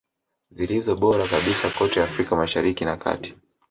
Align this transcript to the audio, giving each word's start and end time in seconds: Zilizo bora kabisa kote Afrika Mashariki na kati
Zilizo 0.51 0.95
bora 0.95 1.27
kabisa 1.27 1.69
kote 1.77 2.01
Afrika 2.03 2.35
Mashariki 2.35 2.85
na 2.85 2.97
kati 2.97 3.35